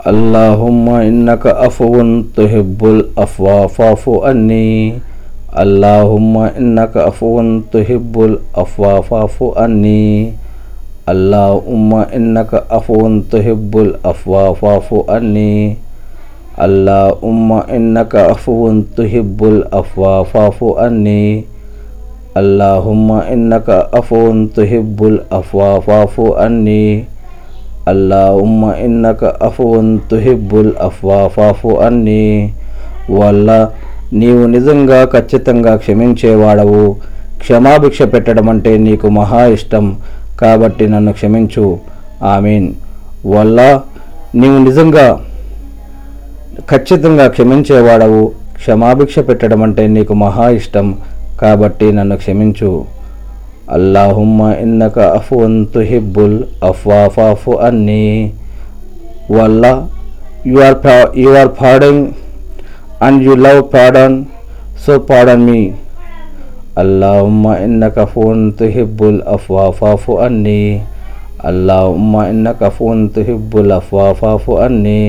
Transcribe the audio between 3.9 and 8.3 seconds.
عني اللهم إنك عفو تحب